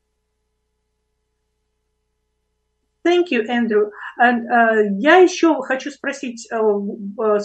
Thank 3.05 3.31
you, 3.31 3.43
Andrew. 3.49 3.91
And, 4.19 4.49
uh, 4.51 4.83
я 4.99 5.17
еще 5.19 5.61
хочу 5.63 5.91
спросить, 5.91 6.49
uh, 6.51 7.39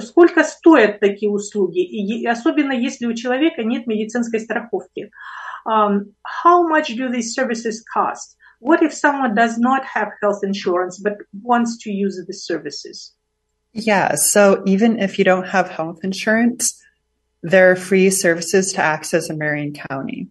сколько 0.00 0.42
стоят 0.42 0.98
такие 0.98 1.30
услуги, 1.30 1.80
и 1.80 2.26
особенно 2.26 2.72
если 2.72 3.06
у 3.06 3.14
человека 3.14 3.62
нет 3.62 3.86
медицинской 3.86 4.40
страховки. 4.40 5.10
Um, 5.64 6.14
how 6.44 6.66
much 6.66 6.96
do 6.96 7.08
these 7.08 7.34
services 7.34 7.84
cost? 7.94 8.36
What 8.60 8.82
if 8.82 8.92
someone 8.92 9.34
does 9.34 9.58
not 9.58 9.84
have 9.84 10.08
health 10.20 10.42
insurance 10.42 10.98
but 10.98 11.18
wants 11.42 11.78
to 11.84 11.90
use 11.90 12.20
the 12.26 12.34
services? 12.34 13.14
Yeah, 13.72 14.14
so 14.16 14.62
even 14.66 14.98
if 14.98 15.18
you 15.18 15.24
don't 15.24 15.46
have 15.46 15.68
health 15.68 16.00
insurance, 16.02 16.74
there 17.42 17.70
are 17.70 17.76
free 17.76 18.10
services 18.10 18.72
to 18.72 18.82
access 18.82 19.30
in 19.30 19.38
Marion 19.38 19.72
County. 19.72 20.28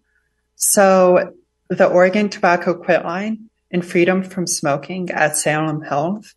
So 0.56 1.32
the 1.70 1.86
Oregon 1.86 2.28
Tobacco 2.28 2.74
Quit 2.74 3.04
Line 3.04 3.48
and 3.70 3.84
Freedom 3.84 4.22
from 4.22 4.46
Smoking 4.46 5.10
at 5.10 5.36
Salem 5.36 5.82
Health 5.82 6.34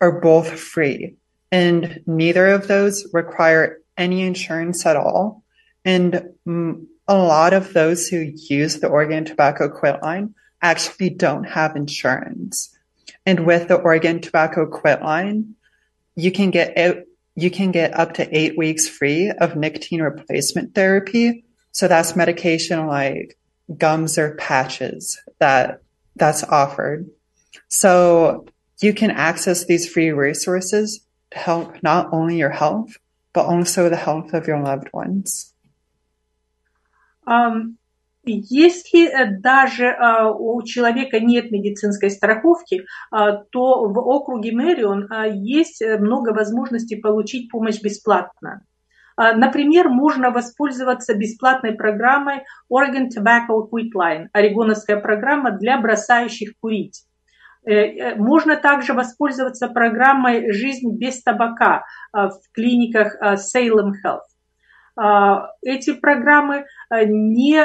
are 0.00 0.20
both 0.20 0.48
free 0.58 1.16
and 1.52 2.00
neither 2.06 2.46
of 2.46 2.68
those 2.68 3.06
require 3.12 3.78
any 3.96 4.22
insurance 4.22 4.86
at 4.86 4.96
all. 4.96 5.42
And 5.84 6.30
mm, 6.46 6.86
a 7.08 7.16
lot 7.16 7.52
of 7.52 7.72
those 7.72 8.08
who 8.08 8.32
use 8.34 8.78
the 8.78 8.88
Oregon 8.88 9.24
Tobacco 9.24 9.68
Quit 9.68 10.02
Line 10.02 10.34
actually 10.62 11.10
don't 11.10 11.44
have 11.44 11.76
insurance. 11.76 12.76
And 13.26 13.46
with 13.46 13.68
the 13.68 13.76
Oregon 13.76 14.20
Tobacco 14.20 14.66
Quit 14.66 15.02
Line, 15.02 15.54
you 16.14 16.30
can 16.30 16.50
get 16.50 16.76
out, 16.78 16.98
you 17.34 17.50
can 17.50 17.72
get 17.72 17.98
up 17.98 18.14
to 18.14 18.36
eight 18.36 18.56
weeks 18.56 18.88
free 18.88 19.30
of 19.30 19.56
nicotine 19.56 20.02
replacement 20.02 20.74
therapy. 20.74 21.44
So 21.72 21.88
that's 21.88 22.16
medication 22.16 22.86
like 22.86 23.38
gums 23.76 24.18
or 24.18 24.34
patches 24.36 25.20
that 25.38 25.82
that's 26.20 26.44
offered. 26.44 27.10
So 27.68 28.46
you 28.80 28.92
can 28.94 29.10
access 29.10 29.64
these 29.64 29.88
free 29.88 30.10
resources 30.10 31.04
to 31.32 31.38
help 31.38 31.82
not 31.82 32.12
only 32.12 32.36
your 32.36 32.50
health, 32.50 32.96
but 33.32 33.46
also 33.46 33.88
the 33.88 33.96
health 33.96 34.32
of 34.34 34.46
your 34.46 34.60
loved 34.60 34.88
ones. 34.92 35.54
Um, 37.26 37.78
если 38.24 39.08
э, 39.08 39.40
даже 39.40 39.86
uh, 39.86 40.32
у 40.36 40.62
человека 40.62 41.20
нет 41.20 41.50
медицинской 41.50 42.10
страховки, 42.10 42.84
uh, 43.14 43.44
то 43.50 43.88
в 43.88 43.98
округе 43.98 44.52
Мэрион 44.52 45.08
uh, 45.10 45.30
есть 45.32 45.82
много 45.82 46.32
возможностей 46.32 46.96
получить 46.96 47.50
помощь 47.50 47.80
бесплатно. 47.80 48.62
Например, 49.20 49.90
можно 49.90 50.30
воспользоваться 50.30 51.14
бесплатной 51.14 51.72
программой 51.72 52.44
Oregon 52.72 53.08
Tobacco 53.14 53.68
Quitline, 53.70 54.28
орегоновская 54.32 54.96
программа 54.98 55.50
для 55.50 55.78
бросающих 55.78 56.54
курить. 56.58 57.04
Можно 57.66 58.56
также 58.56 58.94
воспользоваться 58.94 59.68
программой 59.68 60.50
«Жизнь 60.52 60.96
без 60.96 61.22
табака» 61.22 61.84
в 62.14 62.40
клиниках 62.54 63.20
Salem 63.22 63.92
Health. 64.02 64.24
Эти 65.62 65.92
программы 65.92 66.64
не 66.90 67.62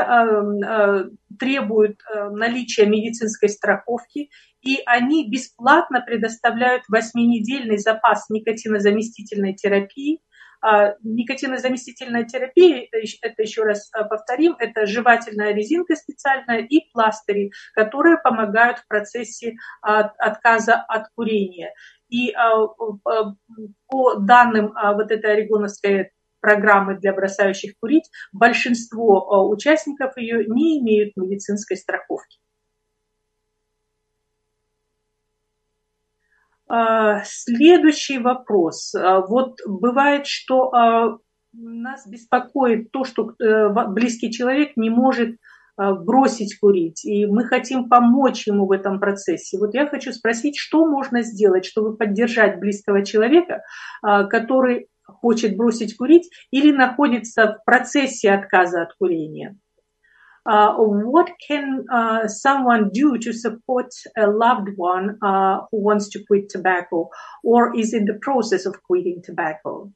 требуют 1.39 2.01
наличия 2.31 2.85
медицинской 2.85 3.47
страховки, 3.47 4.29
и 4.61 4.81
они 4.85 5.29
бесплатно 5.29 6.01
предоставляют 6.05 6.83
8-недельный 6.93 7.77
запас 7.77 8.29
никотинозаместительной 8.29 9.53
терапии. 9.53 10.19
Никотинозаместительная 11.03 12.23
терапия, 12.23 12.87
это 13.21 13.41
еще 13.41 13.63
раз 13.63 13.91
повторим, 14.09 14.55
это 14.57 14.85
жевательная 14.85 15.53
резинка 15.53 15.95
специальная 15.95 16.59
и 16.59 16.89
пластыри, 16.91 17.51
которые 17.73 18.17
помогают 18.17 18.79
в 18.79 18.87
процессе 18.87 19.55
отказа 19.81 20.75
от 20.75 21.07
курения. 21.15 21.73
И 22.09 22.33
по 23.87 24.15
данным 24.15 24.73
вот 24.95 25.11
этой 25.11 25.33
орегоновской 25.33 26.11
программы 26.39 26.97
для 26.97 27.13
бросающих 27.13 27.73
курить, 27.79 28.09
большинство 28.31 29.49
участников 29.49 30.17
ее 30.17 30.45
не 30.45 30.79
имеют 30.79 31.15
медицинской 31.15 31.77
страховки. 31.77 32.37
Следующий 37.23 38.19
вопрос. 38.19 38.93
Вот 39.27 39.59
бывает, 39.67 40.25
что 40.25 41.19
нас 41.53 42.07
беспокоит 42.07 42.91
то, 42.91 43.03
что 43.03 43.33
э, 43.39 43.69
близкий 43.89 44.31
человек 44.31 44.75
не 44.75 44.89
может 44.89 45.37
бросить 45.77 46.57
курить, 46.57 47.03
и 47.03 47.25
мы 47.25 47.43
хотим 47.43 47.89
помочь 47.89 48.47
ему 48.47 48.65
в 48.65 48.71
этом 48.71 48.99
процессе. 48.99 49.57
Вот 49.57 49.73
я 49.73 49.87
хочу 49.87 50.13
спросить, 50.13 50.57
что 50.57 50.85
можно 50.85 51.21
сделать, 51.21 51.65
чтобы 51.65 51.97
поддержать 51.97 52.59
близкого 52.59 53.03
человека, 53.03 53.61
который 54.01 54.87
хочет 55.03 55.57
бросить 55.57 55.97
курить 55.97 56.29
или 56.49 56.71
находится 56.71 57.57
в 57.59 57.65
процессе 57.65 58.31
отказа 58.31 58.83
от 58.83 58.93
курения. 58.93 59.57
Uh, 60.45 60.75
what 60.75 61.31
can 61.47 61.85
uh, 61.91 62.27
someone 62.27 62.89
do 62.89 63.17
to 63.17 63.33
support 63.33 63.91
a 64.15 64.27
loved 64.27 64.69
one 64.75 65.17
uh, 65.23 65.61
who 65.71 65.81
wants 65.81 66.09
to 66.09 66.23
quit 66.23 66.49
tobacco 66.49 67.09
or 67.43 67.75
is 67.75 67.93
in 67.93 68.05
the 68.05 68.13
process 68.21 68.65
of 68.65 68.81
quitting 68.83 69.21
tobacco? 69.23 69.91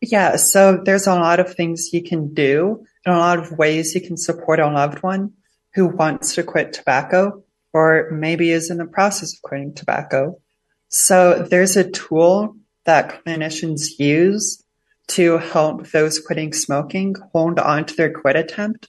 Yeah, 0.00 0.36
so 0.36 0.80
there's 0.82 1.06
a 1.06 1.14
lot 1.14 1.40
of 1.40 1.54
things 1.54 1.90
you 1.92 2.02
can 2.02 2.32
do 2.32 2.86
and 3.04 3.14
a 3.14 3.18
lot 3.18 3.38
of 3.38 3.58
ways 3.58 3.94
you 3.94 4.00
can 4.00 4.16
support 4.16 4.58
a 4.58 4.66
loved 4.66 5.02
one 5.02 5.34
who 5.74 5.88
wants 5.88 6.34
to 6.36 6.42
quit 6.42 6.72
tobacco 6.72 7.44
or 7.74 8.08
maybe 8.10 8.50
is 8.50 8.70
in 8.70 8.78
the 8.78 8.86
process 8.86 9.34
of 9.34 9.42
quitting 9.42 9.74
tobacco. 9.74 10.40
So 10.88 11.42
there's 11.42 11.76
a 11.76 11.88
tool 11.88 12.56
that 12.84 13.24
clinicians 13.24 13.98
use 13.98 14.64
to 15.08 15.38
help 15.38 15.88
those 15.90 16.18
quitting 16.18 16.52
smoking 16.52 17.14
hold 17.32 17.58
on 17.58 17.84
to 17.84 17.94
their 17.94 18.12
quit 18.12 18.36
attempt 18.36 18.88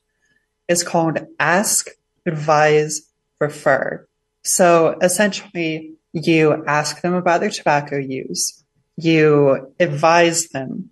is 0.71 0.83
called 0.83 1.19
ask, 1.39 1.89
advise, 2.25 3.01
refer. 3.39 4.07
So 4.43 4.97
essentially 5.01 5.93
you 6.13 6.63
ask 6.65 7.01
them 7.01 7.13
about 7.13 7.41
their 7.41 7.49
tobacco 7.49 7.97
use. 7.97 8.63
You 8.97 9.73
advise 9.79 10.47
them. 10.47 10.89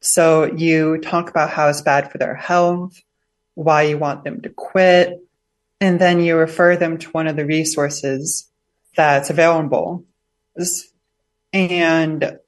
So 0.00 0.44
you 0.44 0.98
talk 0.98 1.30
about 1.30 1.50
how 1.50 1.68
it's 1.68 1.80
bad 1.80 2.10
for 2.10 2.18
their 2.18 2.34
health, 2.34 3.00
why 3.54 3.82
you 3.82 3.98
want 3.98 4.24
them 4.24 4.40
to 4.42 4.50
quit, 4.50 5.18
and 5.80 6.00
then 6.00 6.20
you 6.20 6.36
refer 6.36 6.76
them 6.76 6.98
to 6.98 7.10
one 7.10 7.26
of 7.26 7.36
the 7.36 7.46
resources 7.46 8.50
that's 8.96 9.30
available. 9.30 10.04
And 11.52 12.38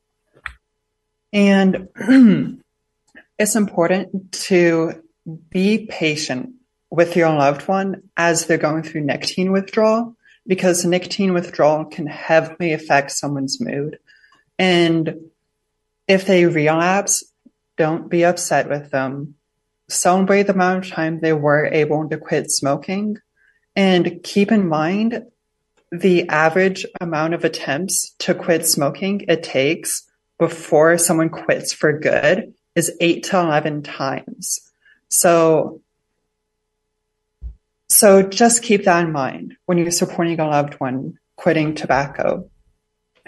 And 1.32 1.88
it's 3.38 3.56
important 3.56 4.32
to 4.32 5.02
be 5.50 5.86
patient 5.86 6.54
with 6.90 7.14
your 7.14 7.28
loved 7.28 7.68
one 7.68 8.02
as 8.16 8.46
they're 8.46 8.58
going 8.58 8.82
through 8.82 9.02
nicotine 9.02 9.52
withdrawal 9.52 10.16
because 10.46 10.84
nicotine 10.84 11.34
withdrawal 11.34 11.84
can 11.84 12.06
heavily 12.06 12.72
affect 12.72 13.10
someone's 13.10 13.60
mood. 13.60 13.98
And 14.58 15.30
if 16.08 16.26
they 16.26 16.46
relapse, 16.46 17.24
don't 17.76 18.10
be 18.10 18.24
upset 18.24 18.68
with 18.68 18.90
them. 18.90 19.34
Celebrate 19.88 20.44
the 20.44 20.52
amount 20.52 20.84
of 20.84 20.90
time 20.92 21.20
they 21.20 21.32
were 21.32 21.66
able 21.66 22.08
to 22.08 22.18
quit 22.18 22.50
smoking 22.50 23.16
and 23.76 24.22
keep 24.22 24.52
in 24.52 24.68
mind 24.68 25.24
the 25.92 26.28
average 26.28 26.86
amount 27.00 27.34
of 27.34 27.44
attempts 27.44 28.14
to 28.18 28.34
quit 28.34 28.66
smoking 28.66 29.24
it 29.28 29.42
takes 29.42 30.06
before 30.38 30.98
someone 30.98 31.28
quits 31.28 31.72
for 31.72 31.98
good 31.98 32.54
is 32.74 32.92
eight 33.00 33.24
to 33.24 33.38
11 33.38 33.82
times. 33.82 34.60
So 35.08 35.80
so 38.00 38.22
just 38.22 38.62
keep 38.62 38.84
that 38.84 39.04
in 39.04 39.12
mind 39.12 39.56
when 39.66 39.76
you're 39.76 39.90
supporting 39.90 40.40
a 40.40 40.48
loved 40.48 40.72
one 40.80 41.18
quitting 41.36 41.74
tobacco. 41.74 42.48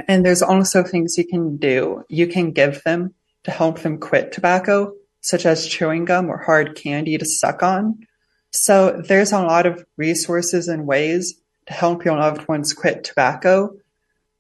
And 0.08 0.24
there's 0.24 0.40
also 0.40 0.82
things 0.82 1.18
you 1.18 1.26
can 1.26 1.58
do. 1.58 2.04
You 2.08 2.26
can 2.26 2.52
give 2.52 2.82
them 2.82 3.12
to 3.44 3.50
help 3.50 3.80
them 3.80 3.98
quit 3.98 4.32
tobacco, 4.32 4.94
such 5.20 5.44
as 5.44 5.66
chewing 5.66 6.06
gum 6.06 6.30
or 6.30 6.38
hard 6.38 6.74
candy 6.74 7.18
to 7.18 7.26
suck 7.26 7.62
on. 7.62 7.98
So 8.50 9.02
there's 9.06 9.32
a 9.32 9.42
lot 9.42 9.66
of 9.66 9.85
resources 9.98 10.68
and 10.68 10.87
ways 10.87 11.38
to 11.66 11.74
help 11.74 12.06
your 12.06 12.16
loved 12.16 12.48
ones 12.48 12.72
quit 12.72 13.04
tobacco. 13.04 13.76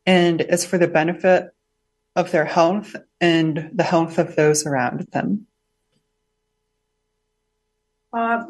And 0.06 0.40
it's 0.40 0.64
for 0.64 0.78
the 0.78 0.88
benefit 0.88 1.50
of 2.16 2.30
their 2.30 2.46
health 2.46 2.96
and 3.20 3.68
the 3.74 3.84
health 3.84 4.18
of 4.18 4.34
those 4.34 4.64
around 4.64 5.08
them. 5.12 5.46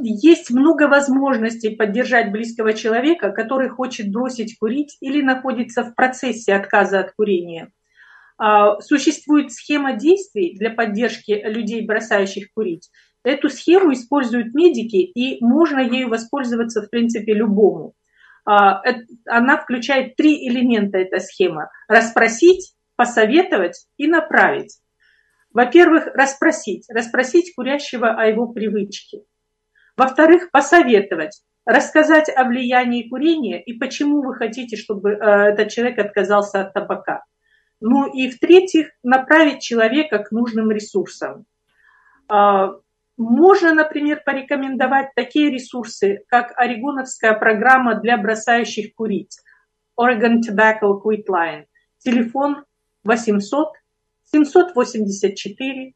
Есть 0.01 0.51
много 0.51 0.89
возможностей 0.89 1.77
поддержать 1.77 2.33
близкого 2.33 2.73
человека, 2.73 3.31
который 3.31 3.69
хочет 3.69 4.11
бросить 4.11 4.59
курить 4.59 4.97
или 5.01 5.23
находится 5.23 5.85
в 5.85 5.95
процессе 5.95 6.55
отказа 6.55 6.99
от 6.99 7.13
курения. 7.13 7.71
Существует 8.81 9.53
схема 9.53 9.93
действий 9.93 10.57
для 10.59 10.71
поддержки 10.71 11.41
людей, 11.45 11.87
бросающих 11.87 12.49
курить. 12.53 12.91
Эту 13.23 13.49
схему 13.51 13.93
используют 13.93 14.53
медики, 14.53 14.97
и 14.97 15.39
можно 15.45 15.79
ею 15.79 16.09
воспользоваться, 16.09 16.83
в 16.83 16.91
принципе, 16.91 17.33
любому. 17.33 17.95
Она 18.45 19.59
включает 19.59 20.17
три 20.17 20.49
элемента, 20.49 20.99
эта 20.99 21.21
схема. 21.21 21.71
Расспросить, 21.87 22.75
посоветовать 22.97 23.87
и 23.97 24.09
направить. 24.09 24.77
Во-первых, 25.53 26.09
расспросить. 26.15 26.87
Расспросить 26.89 27.55
курящего 27.55 28.11
о 28.11 28.27
его 28.27 28.49
привычке. 28.49 29.21
Во-вторых, 29.97 30.51
посоветовать, 30.51 31.43
рассказать 31.65 32.29
о 32.35 32.45
влиянии 32.45 33.09
курения 33.09 33.63
и 33.63 33.75
почему 33.75 34.23
вы 34.23 34.35
хотите, 34.35 34.77
чтобы 34.77 35.13
э, 35.13 35.15
этот 35.15 35.71
человек 35.71 35.99
отказался 35.99 36.63
от 36.63 36.73
табака. 36.73 37.25
Ну 37.81 38.07
и 38.07 38.31
в-третьих, 38.31 38.91
направить 39.03 39.61
человека 39.61 40.19
к 40.19 40.31
нужным 40.33 40.71
ресурсам. 40.71 41.45
Э, 42.33 42.69
можно, 43.19 43.75
например, 43.75 44.23
порекомендовать 44.25 45.11
такие 45.15 45.51
ресурсы, 45.51 46.25
как 46.29 46.53
Орегоновская 46.57 47.35
программа 47.35 47.97
для 47.97 48.17
бросающих 48.17 48.95
курить, 48.95 49.37
Oregon 50.01 50.41
Tobacco 50.41 51.01
Quit 51.03 51.27
Line, 51.29 51.67
телефон 51.99 52.65
800 53.05 53.69
784 54.25 55.95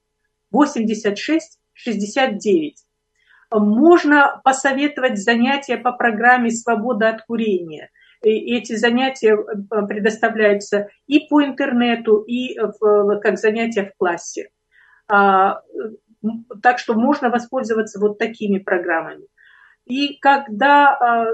86 0.50 1.58
69. 1.72 2.86
Можно 3.50 4.40
посоветовать 4.44 5.18
занятия 5.18 5.76
по 5.76 5.92
программе 5.92 6.50
«Свобода 6.50 7.10
от 7.10 7.22
курения». 7.22 7.90
И 8.22 8.56
эти 8.56 8.74
занятия 8.74 9.36
предоставляются 9.36 10.88
и 11.06 11.28
по 11.28 11.44
интернету, 11.44 12.22
и 12.22 12.58
в, 12.58 13.20
как 13.20 13.38
занятия 13.38 13.84
в 13.84 13.96
классе. 13.96 14.48
А, 15.06 15.60
так 16.62 16.78
что 16.78 16.94
можно 16.94 17.30
воспользоваться 17.30 18.00
вот 18.00 18.18
такими 18.18 18.58
программами. 18.58 19.26
И 19.84 20.18
когда 20.18 20.96
а, 20.96 21.26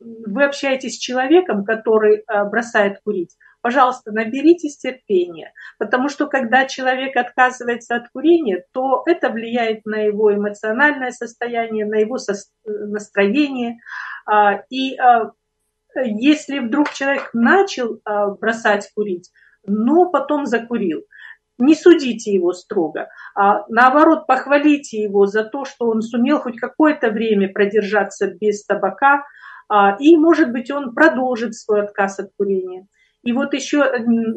вы 0.00 0.44
общаетесь 0.44 0.96
с 0.96 0.98
человеком, 0.98 1.64
который 1.64 2.22
а, 2.26 2.44
бросает 2.44 3.00
курить, 3.02 3.36
пожалуйста, 3.64 4.12
наберитесь 4.12 4.76
терпения, 4.76 5.54
потому 5.78 6.10
что 6.10 6.26
когда 6.26 6.66
человек 6.66 7.16
отказывается 7.16 7.96
от 7.96 8.10
курения, 8.10 8.62
то 8.74 9.02
это 9.06 9.30
влияет 9.30 9.86
на 9.86 10.02
его 10.02 10.34
эмоциональное 10.34 11.12
состояние, 11.12 11.86
на 11.86 11.94
его 11.94 12.18
настроение. 12.66 13.78
А, 14.26 14.60
и 14.68 14.98
если 15.96 16.58
вдруг 16.58 16.90
человек 16.92 17.30
начал 17.32 18.00
бросать 18.38 18.90
курить, 18.94 19.30
но 19.66 20.10
потом 20.10 20.44
закурил, 20.44 21.04
не 21.56 21.74
судите 21.74 22.34
его 22.34 22.52
строго, 22.52 23.08
а 23.34 23.64
наоборот 23.68 24.26
похвалите 24.26 25.00
его 25.00 25.24
за 25.24 25.42
то, 25.42 25.64
что 25.64 25.88
он 25.88 26.02
сумел 26.02 26.40
хоть 26.40 26.58
какое-то 26.58 27.08
время 27.08 27.50
продержаться 27.50 28.26
без 28.26 28.64
табака, 28.66 29.24
а, 29.68 29.96
и, 29.98 30.16
может 30.16 30.52
быть, 30.52 30.70
он 30.70 30.94
продолжит 30.94 31.54
свой 31.54 31.82
отказ 31.82 32.18
от 32.18 32.30
курения. 32.36 32.86
И 33.24 33.32
вот 33.32 33.54
еще 33.54 33.84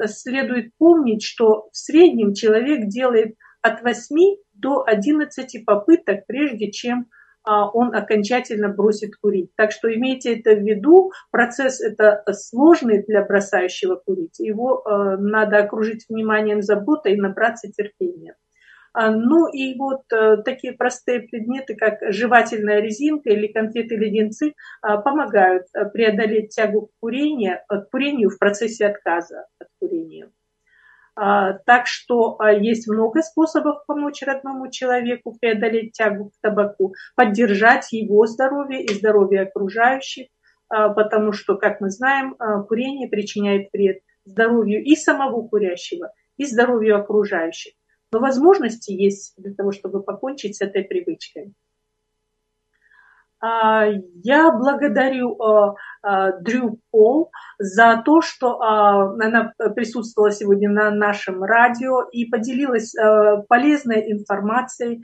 следует 0.06 0.72
помнить, 0.78 1.24
что 1.24 1.70
в 1.72 1.78
среднем 1.78 2.34
человек 2.34 2.88
делает 2.88 3.36
от 3.62 3.82
8 3.82 4.38
до 4.54 4.84
11 4.86 5.66
попыток, 5.66 6.26
прежде 6.26 6.72
чем 6.72 7.08
а, 7.44 7.70
он 7.70 7.96
окончательно 7.96 8.70
бросит 8.70 9.16
курить. 9.16 9.52
Так 9.56 9.72
что 9.72 9.94
имейте 9.94 10.40
это 10.40 10.56
в 10.56 10.64
виду. 10.64 11.12
Процесс 11.32 11.82
это 11.82 12.24
сложный 12.32 13.04
для 13.04 13.24
бросающего 13.24 13.96
курить. 13.96 14.40
Его 14.40 14.84
э, 14.86 15.18
надо 15.18 15.60
окружить 15.60 16.06
вниманием, 16.10 16.62
заботой 16.62 17.14
и 17.14 17.22
набраться 17.22 17.72
терпения. 17.72 18.36
А, 19.00 19.12
ну 19.12 19.48
и 19.48 19.78
вот 19.78 20.12
э, 20.12 20.38
такие 20.38 20.74
простые 20.74 21.20
предметы, 21.20 21.76
как 21.76 22.00
жевательная 22.12 22.80
резинка 22.80 23.30
или 23.30 23.46
конфеты-леденцы, 23.46 24.56
а, 24.82 24.98
помогают 24.98 25.68
э, 25.76 25.86
преодолеть 25.86 26.50
тягу 26.50 26.88
к 26.88 26.90
курению, 27.00 27.60
к 27.70 27.92
курению 27.92 28.32
в 28.32 28.40
процессе 28.40 28.88
отказа 28.88 29.46
от 29.60 29.68
курения. 29.80 30.32
А, 31.16 31.54
так 31.68 31.86
что 31.86 32.40
есть 32.60 32.88
много 32.88 33.22
способов 33.22 33.86
помочь 33.86 34.24
родному 34.24 34.72
человеку 34.72 35.38
преодолеть 35.40 35.92
тягу 35.92 36.32
к 36.32 36.34
табаку, 36.42 36.96
поддержать 37.16 37.92
его 37.92 38.26
здоровье 38.26 38.84
и 38.84 38.92
здоровье 38.96 39.42
окружающих, 39.42 40.26
потому 40.70 41.34
что, 41.34 41.56
как 41.56 41.82
мы 41.82 41.92
знаем, 41.92 42.36
курение 42.68 43.08
причиняет 43.08 43.70
вред 43.72 44.00
здоровью 44.26 44.84
и 44.84 44.96
самого 44.96 45.48
курящего, 45.48 46.12
и 46.38 46.46
здоровью 46.46 46.98
окружающих. 46.98 47.74
Но 48.18 48.22
возможности 48.22 48.92
есть 48.92 49.36
для 49.38 49.54
того, 49.54 49.72
чтобы 49.72 50.02
покончить 50.02 50.56
с 50.56 50.62
этой 50.62 50.84
привычкой. 50.84 51.54
А, 53.40 53.86
я 54.24 54.52
благодарю 54.52 55.40
а, 55.40 55.76
а, 56.02 56.32
Дрю 56.32 56.80
Пол 56.90 57.30
за 57.60 58.02
то, 58.04 58.22
что 58.22 58.60
она 58.60 59.54
присутствовала 59.76 60.32
сегодня 60.32 60.68
на 60.68 60.90
нашем 60.90 61.44
радио 61.44 62.02
и 62.12 62.26
поделилась 62.26 62.96
полезной 63.48 64.12
информацией, 64.12 65.04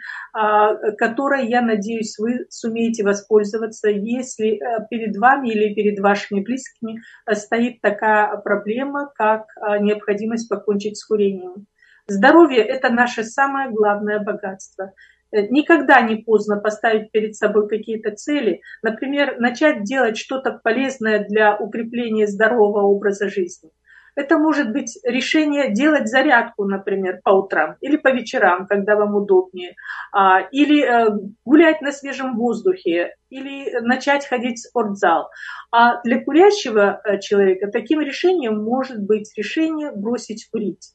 которой, 0.98 1.48
я 1.48 1.62
надеюсь, 1.62 2.18
вы 2.18 2.46
сумеете 2.50 3.04
воспользоваться, 3.04 3.90
если 3.90 4.60
перед 4.90 5.18
вами 5.18 5.50
или 5.50 5.74
перед 5.74 6.00
вашими 6.00 6.42
близкими 6.42 7.02
стоит 7.32 7.82
такая 7.82 8.38
проблема, 8.38 9.12
как 9.16 9.46
необходимость 9.80 10.48
покончить 10.48 10.98
с 10.98 11.06
курением. 11.06 11.66
Здоровье– 12.08 12.64
это 12.68 12.90
наше 12.90 13.24
самое 13.24 13.70
главное 13.70 14.20
богатство– 14.20 14.92
Э, 15.34 15.48
никогда 15.50 16.02
не 16.02 16.18
поздно 16.18 16.58
поставить 16.58 17.12
перед 17.12 17.36
собой 17.36 17.68
какие-то 17.68 18.12
цели, 18.12 18.62
например, 18.84 19.40
начать 19.40 19.84
делать 19.84 20.18
что-то 20.18 20.60
полезное 20.64 21.26
для 21.28 21.58
укрепления 21.58 22.28
здорового 22.28 22.84
образа 22.84 23.30
жизни. 23.30 23.72
Это 24.16 24.38
может 24.38 24.72
быть 24.72 25.00
решение 25.04 25.74
делать 25.74 26.08
зарядку, 26.08 26.66
например, 26.66 27.20
по 27.24 27.32
утрам 27.32 27.78
или 27.82 27.98
по 27.98 28.10
вечерам, 28.10 28.68
когда 28.68 28.96
вам 28.96 29.16
удобнее, 29.16 29.74
а, 30.12 30.42
или 30.52 30.84
э, 30.84 31.18
гулять 31.44 31.82
на 31.82 31.92
свежем 31.92 32.38
воздухе, 32.38 33.16
или 33.32 33.72
начать 33.80 34.28
ходить 34.28 34.60
в 34.60 34.68
спортзал. 34.68 35.32
А 35.72 36.00
для 36.04 36.24
курящего 36.24 37.02
э, 37.04 37.20
человека 37.22 37.72
таким 37.72 38.02
решением 38.02 38.64
может 38.64 39.02
быть 39.02 39.36
решение 39.36 39.92
бросить 39.92 40.48
курить. 40.52 40.94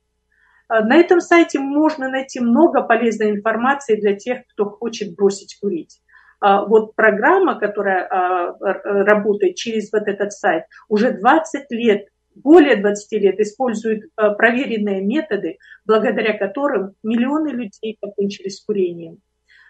А, 0.69 0.83
на 0.83 0.97
этом 0.97 1.21
сайте 1.21 1.59
можно 1.59 2.09
найти 2.09 2.41
много 2.41 2.81
полезной 2.81 3.33
информации 3.33 4.01
для 4.01 4.17
тех, 4.17 4.47
кто 4.47 4.71
хочет 4.71 5.15
бросить 5.15 5.59
курить. 5.61 6.01
А, 6.41 6.65
вот 6.65 6.95
программа, 6.95 7.59
которая 7.59 8.07
а, 8.07 8.57
работает 8.59 9.57
через 9.57 9.93
вот 9.93 10.09
этот 10.09 10.33
сайт, 10.33 10.65
уже 10.89 11.13
20 11.13 11.71
лет, 11.71 12.09
более 12.35 12.77
20 12.77 13.13
лет 13.21 13.39
использует 13.41 14.11
а, 14.17 14.31
проверенные 14.31 15.03
методы, 15.03 15.59
благодаря 15.85 16.37
которым 16.39 16.95
миллионы 17.03 17.49
людей 17.49 17.99
покончили 18.01 18.49
с 18.49 18.65
курением. 18.65 19.19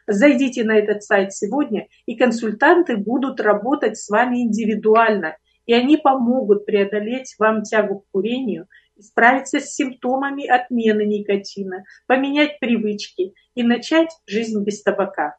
Зайдите 0.06 0.64
на 0.64 0.76
этот 0.76 1.02
сайт 1.02 1.33
сегодня, 1.33 1.88
и 2.06 2.16
консультанты 2.16 2.96
будут 2.96 3.40
работать 3.40 3.98
с 3.98 4.09
вами 4.09 4.42
индивидуально, 4.42 5.37
и 5.66 5.74
они 5.74 5.96
помогут 5.96 6.66
преодолеть 6.66 7.35
вам 7.38 7.62
тягу 7.62 8.00
к 8.00 8.04
курению, 8.12 8.66
справиться 8.98 9.61
с 9.61 9.74
симптомами 9.74 10.46
отмены 10.46 11.02
никотина, 11.02 11.85
поменять 12.06 12.61
привычки 12.61 13.35
и 13.54 13.62
начать 13.62 14.11
жизнь 14.26 14.62
без 14.62 14.83
табака. 14.83 15.37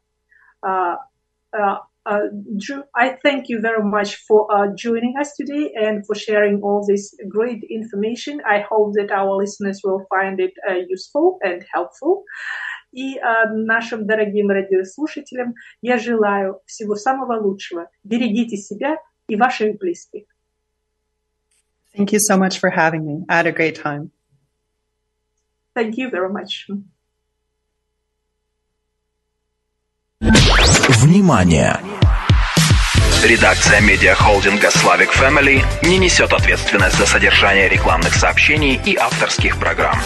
Uh, 1.52 1.76
uh, 2.04 2.22
Drew, 2.56 2.82
I 2.96 3.16
thank 3.22 3.48
you 3.48 3.60
very 3.60 3.84
much 3.84 4.16
for 4.26 4.50
uh, 4.52 4.74
joining 4.76 5.14
us 5.20 5.34
today 5.36 5.72
and 5.80 6.04
for 6.04 6.16
sharing 6.16 6.60
all 6.62 6.84
this 6.84 7.14
great 7.28 7.62
information. 7.70 8.40
I 8.44 8.64
hope 8.68 8.94
that 8.94 9.12
our 9.12 9.36
listeners 9.36 9.80
will 9.84 10.04
find 10.10 10.40
it 10.40 10.52
useful 10.88 11.38
and 11.42 11.64
helpful. 11.72 12.24
И 12.92 13.16
э, 13.16 13.48
нашим 13.50 14.06
дорогим 14.06 14.50
радиослушателям 14.50 15.54
я 15.80 15.96
желаю 15.96 16.60
всего 16.66 16.94
самого 16.94 17.40
лучшего. 17.40 17.88
Берегите 18.04 18.56
себя 18.58 18.96
и 19.28 19.36
ваших 19.36 19.78
близких. 19.78 20.24
Thank 21.96 22.12
you 22.12 22.18
so 22.18 22.36
much 22.36 22.58
for 22.58 22.70
having 22.70 23.04
me. 23.06 23.24
I 23.28 23.36
had 23.36 23.46
a 23.46 23.52
great 23.52 23.76
time. 23.76 24.10
Thank 25.74 25.96
you 25.96 26.10
very 26.10 26.30
much. 26.30 26.68
Внимание! 31.02 31.80
Редакция 33.24 33.80
медиахолдинга 33.80 34.68
Slavic 34.68 35.10
Family 35.12 35.64
не 35.82 35.98
несет 35.98 36.32
ответственность 36.32 36.96
за 36.96 37.06
содержание 37.06 37.68
рекламных 37.68 38.14
сообщений 38.14 38.80
и 38.86 38.94
авторских 38.94 39.56
программ. 39.58 40.00